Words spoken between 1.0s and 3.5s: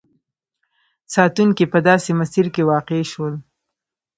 ساتونکي په داسې مسیر کې واقع شول.